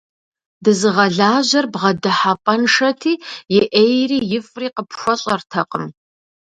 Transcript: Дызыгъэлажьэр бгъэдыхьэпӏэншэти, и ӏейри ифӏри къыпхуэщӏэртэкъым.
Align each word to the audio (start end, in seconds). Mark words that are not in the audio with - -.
Дызыгъэлажьэр 0.63 1.65
бгъэдыхьэпӏэншэти, 1.71 3.13
и 3.57 3.59
ӏейри 3.71 4.19
ифӏри 4.37 4.67
къыпхуэщӏэртэкъым. 4.75 5.85